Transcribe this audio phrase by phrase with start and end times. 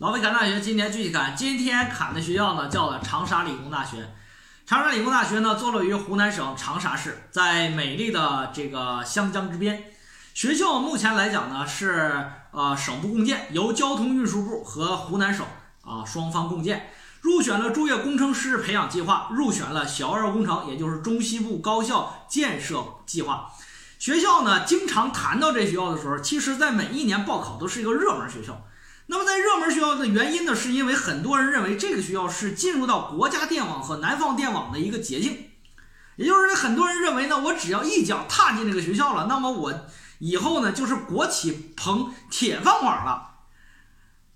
[0.00, 1.36] 老费侃大学，今天继续侃。
[1.36, 4.10] 今天砍的学校呢，叫做长沙理工大学。
[4.64, 9.92] 长沙理工大学呢，坐落于湖南省长沙市，在美丽的这个湘江之边。
[10.32, 15.44] 学校目前来讲呢，是呃省部共建，由交通运输部和湖南省
[15.82, 16.88] 啊双方共建，
[17.20, 23.52] 入选了卓越工程师培养计划，入选了小二工程，也就是中西部高校建设计划。
[23.98, 28.58] 学校呢，经常谈到这学校的时候，其实在每一年报考都是一个热门学校。
[29.10, 35.50] 那么在热门学校的原因呢，是因为很多人认为这个学校是进入到国家电网和南方电网的一个捷径，
[36.14, 39.74] 也就是很多人认为呢，我只要一脚踏进这个学校了，那么我
[40.20, 43.30] 以后呢就是国企捧铁饭碗了。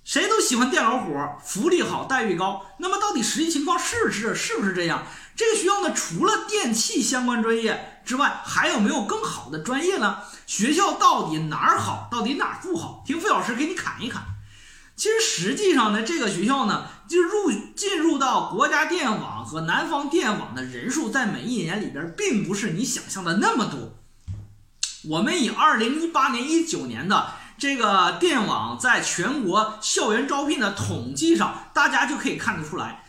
[0.02, 2.66] 谁都喜欢电老虎，福利好，待遇高。
[2.80, 5.06] 那么到底实际情况是是是不是这样？
[5.36, 10.18] 这个学校呢，除了电气相关专业之外，还有没有更好的专业呢？
[10.48, 13.04] 学校到底哪儿好，到底哪儿不好？
[13.06, 14.24] 听费老师给你侃一侃。
[14.96, 23.96] 其实实际上呢，这个学校呢，就入进入到国家电网和南方电网的人数，在每一年里边，并不是你想象的那么多。
[25.08, 33.03] 我们以二零一八年、一九年的这个电网在全国校园招聘的统计上，大家就可以看得出来。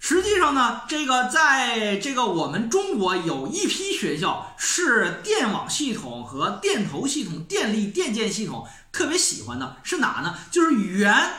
[0.00, 10.36] 实际上呢，这个在这个我们中国有一批学校是电网系统和电头系统、电力电建系统特别喜欢的，是哪呢？
[10.50, 11.32] 就是原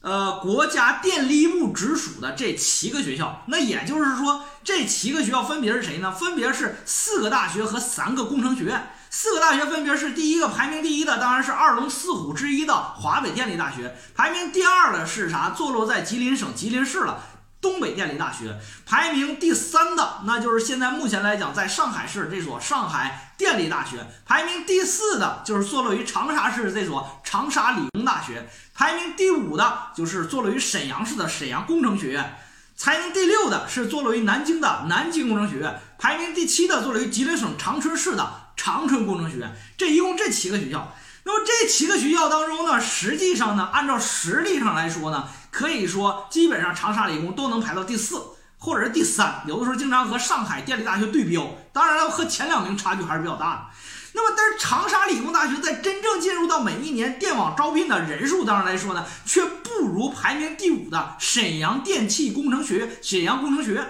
[0.00, 3.44] 呃国家电力部直属的这七个学校。
[3.46, 6.10] 那也就是说，这七个学校分别是谁呢？
[6.10, 8.90] 分别是四个大学和三个工程学院。
[9.10, 13.94] 四个大学分别是第一个排名第一的，当然是二龙四虎之一的华北电力大学。
[14.14, 15.50] 排名第二的是啥？
[15.50, 17.22] 坐落在吉林省吉林市了。
[17.62, 28.42] 东北电力大学排名第三的，那就是现在目前来讲，在上海市这所上海电力大学；排名第四的，就是坐落于长沙市这所长沙理工大学；
[28.74, 32.24] 排名第五的，就是坐落于沈阳市的沈阳工程学院；
[32.78, 39.54] 排名第六的是坐落于南京的南京工程学院；排名第七的坐落于吉林省长春市的长春工程学院。
[39.78, 40.92] 这一共这七个学校。
[41.24, 48.20] 那么这七个学校当中呢，实际上呢，按照实力上来说呢，可以说基本上长沙理工都能排到第四
[48.58, 53.62] 或者是第三，有的时候经常和上海电力大学对标，当然了，和前两名差距还是比较大的。
[54.14, 63.86] 那么，但是长沙理工大学在真正进入到每一年电网招聘的人数当中来说呢，却不如排名第五的沈阳电气工程学院、沈阳工程学院，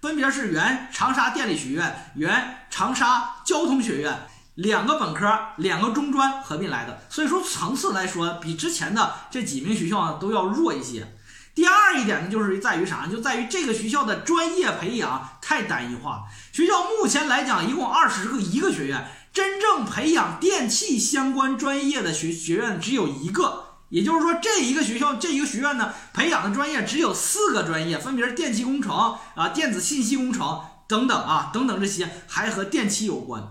[0.00, 4.29] 分别是原长沙电力学院、原长沙交通学院。
[4.62, 5.26] 两个本科，
[5.56, 11.16] 两个中专合并来的，所以说层次来说，比之前的这几名学校呢都要弱一些。
[11.54, 13.06] 第二一点呢，就是在于啥？
[13.06, 16.24] 就在于这个学校的专业培养太单一化。
[16.52, 23.64] 学校目前来讲，一共二十个一个学院，真正培养电气相关专业的学学院只有一个。
[23.88, 33.42] 也就是说，这一个学校这一个学院呢，培养的专业只有四个专业，分别是电气工程啊、电子信息工程等等啊等等这些，还和电气有关。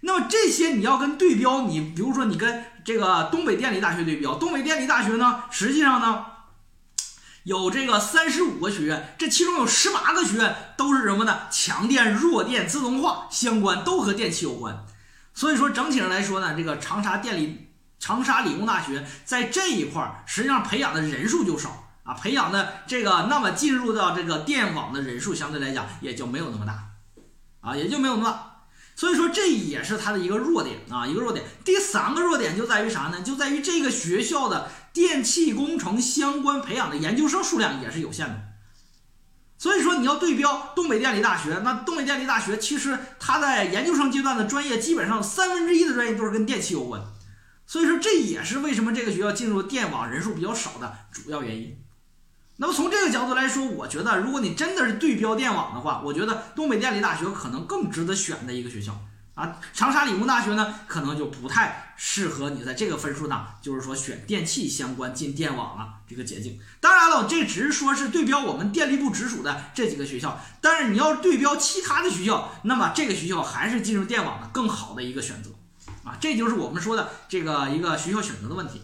[0.00, 6.24] 那么这些你要跟对标，你比如说你跟这个东北电力大学对标，东北电力大学呢，实际上呢
[7.44, 11.40] 有这个三十五个学院，这其中有十八个学院都是什么呢？
[11.50, 14.84] 强电、弱电、自动化相关，都和电气有关。
[15.34, 17.68] 所以说整体上来说呢，这个长沙电力、
[17.98, 26.90] 长沙理工大学在这一块，实际上培养的人数就少啊，培养的这个那么进入到这个电网的人数相对来讲也就没有那么大
[27.60, 28.49] 啊，也就没有那么大。
[29.00, 31.42] 所以说这也是它的一个弱点啊，一个弱点。
[31.64, 33.22] 第三个弱点就在于啥呢？
[33.22, 38.38] 就在于这个学校的电气工程相关培养的研究生数量也是有限的。
[39.56, 47.02] 所以说你要对标东北电力大学，那东北电力大学其实它在研究生阶段的专业基本上三分之一的专业都是跟电气有关。
[47.66, 51.74] 所以说这也是为什么这个学校进入电网人数比较少的主要原因。
[52.60, 59.00] 那么从这个角度来说，我觉得如果你真的是对标电网的话，我觉得东北电力大学可能更值得选的一个学校
[59.34, 59.56] 啊。
[59.72, 66.60] 长沙理工大学呢，可能就不太适合你在这个分数档，就是说选电气相关进电网了这个捷径。
[66.80, 75.48] 当然了，这只是说是对标我们电力部直属的这几个学校，但是你要对标其他的学校，那么这个学校还是进入电网的更好的一个选择
[76.04, 76.18] 啊。
[76.20, 78.82] 这就是我们说的这个一个学校选择的问题。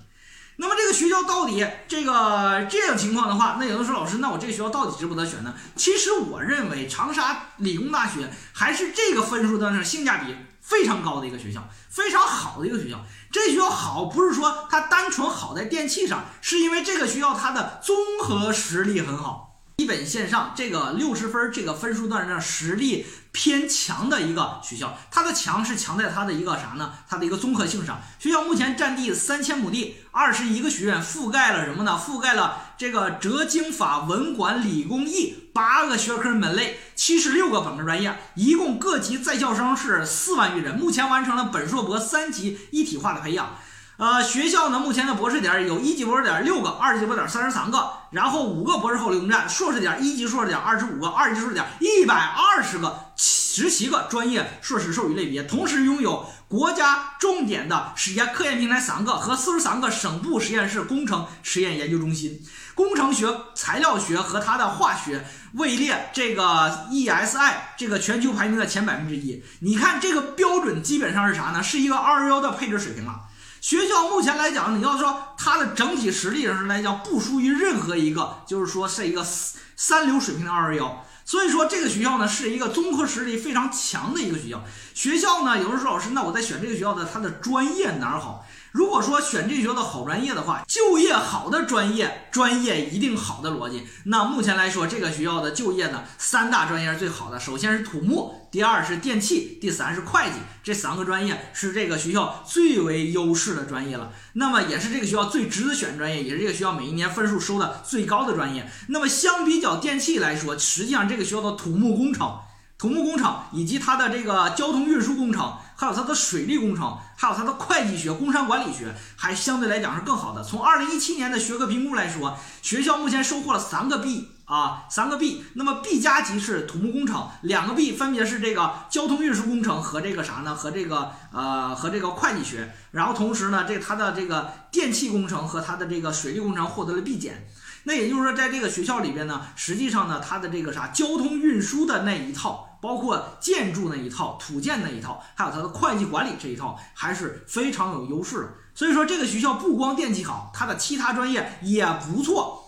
[0.59, 5.55] 那么这个学校到底这个这样情况的话，那有人说老师，那我这个学校到底值不得选呢？
[5.75, 13.05] 其实我认为长沙理工大学还是这个分数段上性价比非常高的一个学校，非常好的一个学校。
[13.31, 23.05] 这学校好不是说它单纯好在电气上，是因为这个学校它的综合实力很好，一本线上这个六十分这个分数段上实力
[23.37, 26.95] 偏强的一个学校，它的强是强在它的一个啥呢？
[27.07, 28.01] 它的一个综合性上。
[28.19, 32.01] 学校目前占地三千亩地，二十一个学院，覆盖了什么呢？
[32.03, 43.59] 覆盖了这个哲经法文管理工艺八个学科门类，七十六个本科专业，一共各级在校生是四万余人，目前完成了本硕博三级一体化的培养。
[43.97, 62.39] 呃，学校呢，目前的博士点有一级博士点六个，二级博士点三十三个，然后五个博士后流动站，硕士点一级硕士点二十五个，二级硕士点一百二十个，十七个专业硕士授予类别，同时拥有国家重点的实验科研平台三个和四十三个省部实验室工程实验研究中心，
[62.75, 69.43] 工程学、材料学和它的化学位列这个 ESI 这个全球排名的前百分之一。
[69.61, 71.63] 你看这个标准基本上是啥呢？
[71.63, 73.23] 是一个二幺幺的配置水平了。
[73.67, 81.05] 学校目前来讲，你要说它的整体实力上来讲，不输于任何一个，就是说是一个三三流水平的二二幺。
[81.25, 84.63] 所以说这个学校呢，是一个综合实力非常强的一个学校。
[84.95, 88.47] 学校呢，有人说老师，那我在选这个学校的，它的专业哪儿好？
[88.77, 93.87] 如果说选这学校的好专业的话，就业好的专业，专业一定好的逻辑。
[94.05, 97.41] 那目前来说，这个学校的就业呢，三大专业是最好的。
[97.41, 100.35] 首先是土木，第二是电气，第三是会计。
[100.63, 104.13] 这三个专业是这个学校最为优势的专业了。
[104.35, 108.71] 那么也是这个学校最值得选专业，也是这个学校每一年分数收的最高的专业。
[108.89, 112.41] 那么相比较电气来说，实际上这个学校的土木工程。
[112.79, 120.43] 土木工程以及它的这个交通运输工程，还有它的水利工程，还有它的会计学、工商管理学，还相对来讲是更好的。
[120.43, 125.45] 从二零一七年的学科评估来说，学校目前收获了三个 B 啊，三个 B。
[125.55, 130.55] 那么 B 加级是土木工程，两个 B 分别是这个交通运输工程和这个啥呢？
[130.55, 132.73] 和这个呃和这个会计学。
[132.93, 137.47] 然后同时呢，这它的这个电气工程和它的这个水利工程获得了 B 减。
[137.85, 148.49] 那也就是说，在这个学校里边呢，实际上呢，它的这个啥交通运输的那一套包括建筑那一套、土建那一套，还有它的会计管理这一套，还是非常有优势的。
[148.75, 152.66] 所以说，这个学校不光电气好，它的其他专业也不错。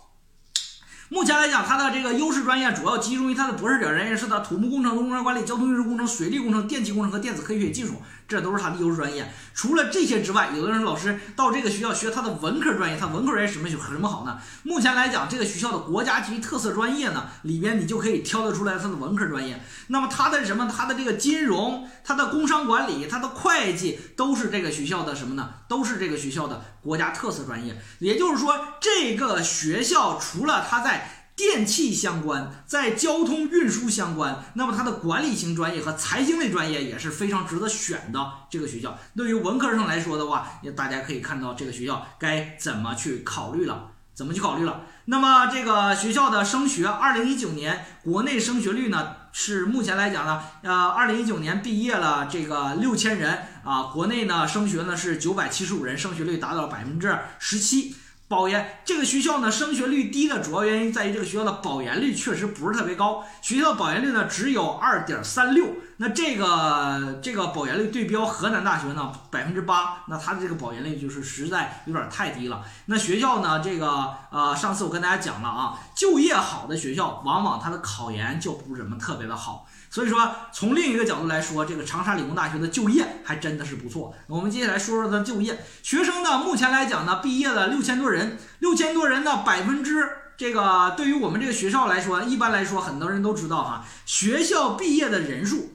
[1.11, 9.33] 目前来讲，它的这个优势专业主要集中于它的博士点专业，是它土木工程、工商管理、交通运输工程、水利工程、电气工程和电子科学与技术，这都是它的优势专业。
[9.55, 14.39] 除了这些之外，有的人说老师到这个学校学它的文科专业，它文科专业什么学什么好呢？
[14.65, 19.63] 目前来讲，这个学校的国家级特色专业呢，里边你就可以挑得出来它的文科专业。
[19.87, 20.71] 那么它的什么？
[20.71, 25.49] 它的这个金融、它的工商管理、它的会计，都是这个学校的什么呢？
[25.69, 27.81] 都是这个学校的国家特色专业。
[28.01, 30.98] 也就是说，这个学校除了它在
[31.39, 38.33] 电气相关，在交通运输相关，那么它的管理型专业和财经类专业也是非常值得选的。
[38.51, 44.81] 这个学校对于文科生来说的话，也大家可以看到这个学校该怎么去考虑了，怎么去考虑了。
[45.05, 57.95] 那么这个学校的升学，二零一九年国内升学率呢是目前来讲呢，呃，二零一九年毕业了这个六千人啊，国内呢升学呢是九百七十五人，升学率达到了百分之十七。
[58.29, 65.67] 保研这个学校呢，升学率低的主要原因在于这个学校的保研率确实不是特别高，学校保研率呢只有二点三六，
[66.01, 72.65] 那这个这个保研率对标河南大学呢百分之八，那它的这个保研率就是实在有点太低了。
[72.87, 79.67] 那学校呢，这个呃，上次我跟大家讲了啊，就业好的学校，往往它的考研就不怎么特别的好。
[79.91, 84.15] 所以说，从另一个角度来说，这个长沙理工大学的就业还真的是不错。
[84.29, 95.73] 我们接下来说说它就业学生呢，目前来讲呢，毕业了六千多人，六千多人呢，百分之这个对于我们这个学校来说，一般来说很多人都知道哈，学校毕业的人数，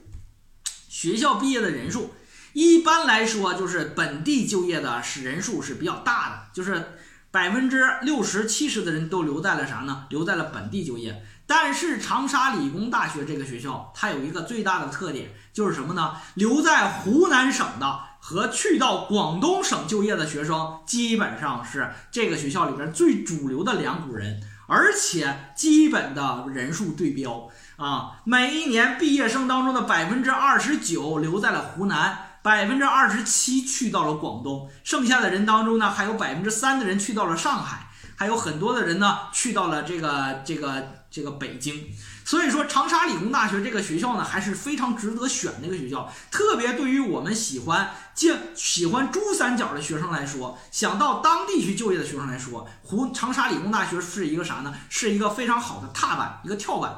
[0.94, 2.14] 学校毕业的人数，
[2.52, 6.92] 一般来说就是本地就业的是人数是比较大的，就是
[7.32, 10.06] 百分之六十七十的人都留在了啥呢？
[10.08, 11.26] 留在了本地就业。
[11.46, 16.12] 但是长沙理工大学这个学校，它有一个最大的特点，就是什么呢？
[16.34, 28.20] 留在湖南省的和去到广东省就业的学生，基本上是这个学校里边最主流的两股人，而且基本的人数对标啊。
[28.24, 41.04] 每一年毕业生当中的百分之二十九留在了湖南，百分之二十七去到了广东，剩下的人当中呢，还有百分之三的人去到了上海，还有很多的人呢去到了这个这个。
[41.14, 46.12] 这个北京，所以说长沙理工大学这个学校呢，还是非常值得选的一个学校。
[46.28, 54.74] 特别对于我们喜欢建喜欢珠三角的学生来说，想到当地去就业的学生来说，湖长沙理工大学是一个啥呢？
[54.88, 56.92] 是一个非常好的踏板，一个跳板。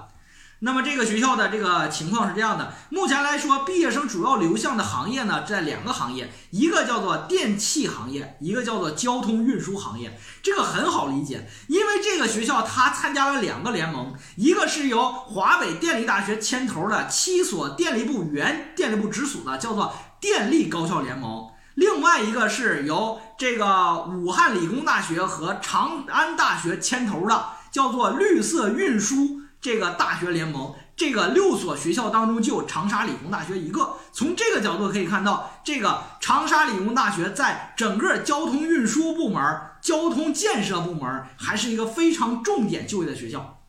[0.60, 10.18] 那么这个学校的这个情况是这样的，目前来说，毕业生主要流向的行业呢，在两个行业，一个叫做电气行业，一个叫做交通运输行业。
[10.42, 29.42] 这个很好理解，因为这个学校它参加了两个联盟，一个是由华北电力大学牵头的七所电力部原电力部直属的，叫做电力高校联盟；另外一个是由这个武汉理工大学和长安大学牵头的，叫做绿色运输。
[29.66, 33.96] 这个大学联盟，这个六所学校当中就有长沙理工大学一个。
[34.12, 39.42] 从这个角度可以看到，这个长沙理工大学在整个交通运输部门、
[39.82, 43.64] 交通建设部门还是一个非常重点就业的学校。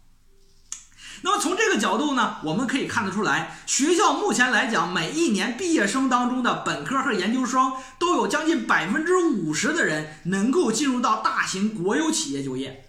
[1.24, 12.84] 那么从这个角度呢，我们可以看得出来，学校目前来讲，每一年毕业生当中的本科和研究生都有将近百分之五十的人能够进入到大型国有企业就业。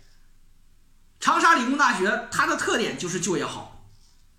[1.21, 3.75] 长沙理工大学它的特点就是就业好。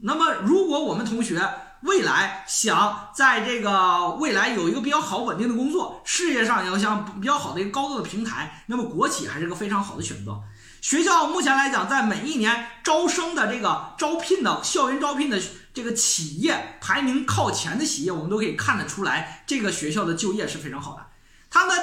[0.02, 1.42] 那么，如果我们同学
[1.82, 10.40] 未来想在这个未来有一个比较好稳定的工作，事业上要想比较好的一个高度的平台，那么国企还是个非常好的选择。
[10.82, 15.38] 学校目前来讲，在每一年招生的这个招聘的校园招聘的
[15.74, 21.06] 这个企业排名靠前的企业，我们都可以看得出来，这个学校的就业是非常好的。
[21.50, 21.78] 他们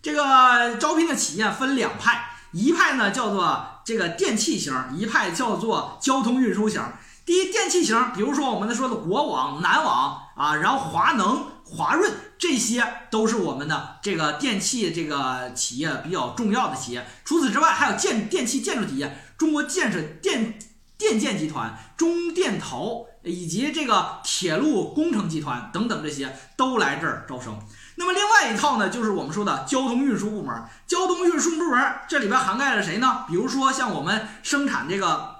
[0.00, 2.28] 这个招聘的企业分两派。
[2.52, 6.82] 一派呢叫做这个电气型，一派叫做交通运输型。
[7.24, 17.06] 第一，电气型，比如说我们的说的国网、南网啊，然后华能、华润，这些都是我们的这个电气这个企业比较重要的企业。
[17.24, 20.58] 除此之外，还有建电气建筑企业，中国建设电
[20.98, 27.56] 电建集团、中电投以及这个铁路工程集团等等这些都来这儿招生。
[27.96, 30.64] 那么另外一套呢，就是我们说的交通运输部门。
[30.86, 33.24] 交通运输部门这里边涵盖了谁呢？
[33.28, 35.36] 比如说像我们生产这个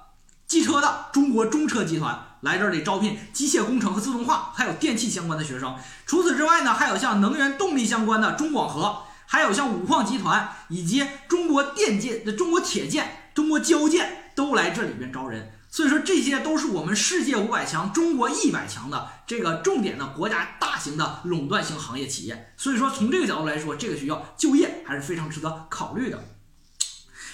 [0.47, 5.77] 机车的中国中车集团来这里招聘机械工程和自动化，还有电气相关的学生。
[6.05, 15.53] 除此之外呢，还有像能源动力相关的中广核，还有像五矿集团以及中国电建、中国铁建、中国交建都来这里边招人。
[15.75, 22.53] 所以说，这些都是我们世界五百强、中国一百强的这个重点的国家大型的垄断型行业企业。
[22.59, 26.23] 所以说，从这个角度来说，这个学校就业还是非常值得考虑的。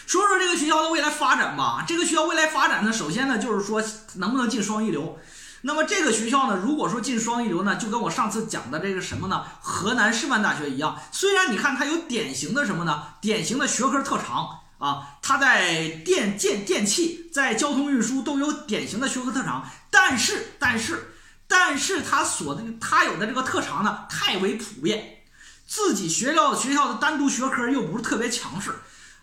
[0.06, 1.84] 说说这个学校的未来发展吧。
[1.86, 3.82] 这个学校未来发展呢，首先呢，就是说
[4.14, 5.18] 能不能进双一流。
[5.62, 10.96] 那么这个学校呢，如果说进双一流呢，就跟我上次讲的这个什么呢，河南师范大学一样。
[11.10, 14.60] 虽然你看它有典型的什么呢，典型的学科特长。
[14.78, 21.14] 啊，它在电建、电气，在交通运输都有典型的学科特长，但是，但是，
[21.48, 25.22] 但是它所的它有的这个特长呢，太为普遍，
[25.66, 28.70] 自己学校学校的单独学科又不是特别强势，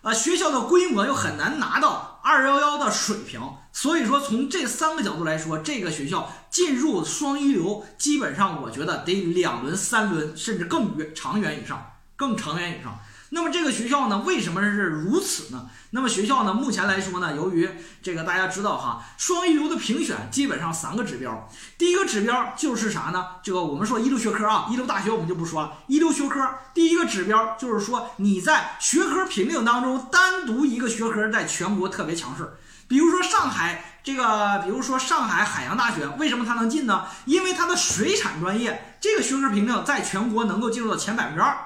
[0.01, 12.99] 啊，学校的规模又很难拿到二幺幺的水平，所以说从这三个角度来说，这个学校进入双一流，基本上我觉得得两轮、三轮，甚至更远、长远以上，更长远以上。
[13.35, 15.67] 那么这个学校呢，为什么是如此呢？
[15.89, 17.69] 那么学校呢，目前来说呢，由于
[18.01, 21.49] 这个大家知道哈，双一流的评选基本上三个指标。
[21.77, 23.25] 第一个指标就是啥呢？
[23.43, 25.79] 这个我们说一流学科啊，一流大学我们就不说了。
[25.87, 32.53] 一流学科第一个指标就是说你在学科评定当中单独一个学科在全国特别强势。
[32.87, 37.03] 比如说上海这个，比如说上海海洋大学，为什么它能进呢？
[37.25, 41.57] 因为它的水产专业这个学科评定在全国能够进入到前百分之二。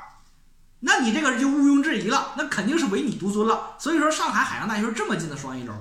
[0.81, 3.75] 那你这个就毋庸置疑了，那肯定是唯你独尊了。
[3.77, 5.73] 所以说，上海海洋大学这么进的双一流。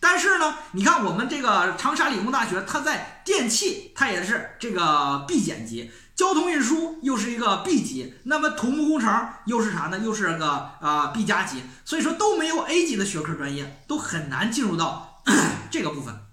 [0.00, 9.98] 但是呢，你看我们这个长沙理工大学，它在电气它也是这个 B 减级，交通运输又是一个 B 级，那么土木工程又是啥呢？
[9.98, 10.48] 又是个
[10.80, 11.62] 啊 B 加级。
[11.84, 15.22] 所以说都没有 A 级的学科专业，都很难进入到
[15.70, 16.23] 这个部分。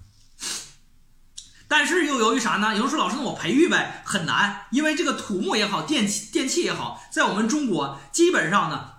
[1.71, 2.75] 但是又由于啥呢？
[2.75, 8.89] 有人说老师，那我培育呗，很难，因为这个土木也好，电气电气也好，在我们中国基本上呢，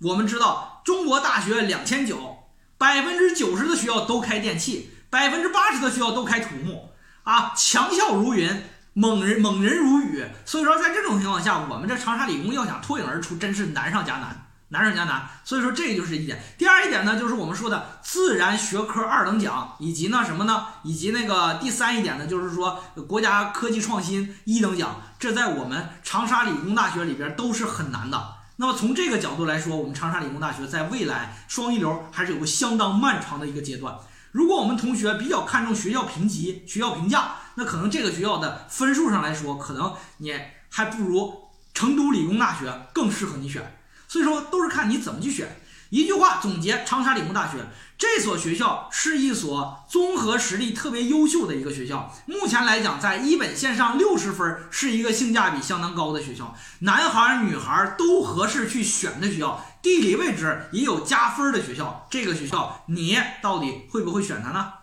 [0.00, 2.38] 我们知道中国大学两千九，
[2.78, 10.24] 百分之九十的学校都开电气，百分之八十的学校都开土木啊，强校如云，猛人猛人如雨。
[10.46, 14.46] 所以说，在这种情况下，我们这长沙理工要想脱颖而出，真是难上加难。
[14.72, 16.42] 难上加难，所以说这个就是一点。
[16.56, 20.66] 第二一点呢，就是我们说的自然学科二等奖，以及呢什么呢？
[20.82, 28.36] 以及那个第三一点呢，就是说国家科技创新一等奖，这在我们长沙理工大学里边都是很难的。
[28.56, 33.94] 那么从这个角度来说，我们长沙理工大学在未来双一流还是有个相当漫长的一个阶段。
[34.30, 40.34] 如果我们同学比较看重学校评级、学校评价，那可能这个学校的分数上来说，可能你
[40.70, 43.78] 还不如成都理工大学更适合你选。
[44.12, 45.56] 所以说都是看你怎么去选，
[45.88, 47.56] 一句话总结：长沙理工大学
[47.96, 52.14] 这所学校是一所综合实力特别优秀的一个学校。
[52.26, 62.06] 目前来讲，在一本线上六十分是一个性价比相当高的学校，男孩女孩都合适去选的学校，地理位置也有加分的学校。
[62.10, 64.74] 这个学校你到底会不会选它呢？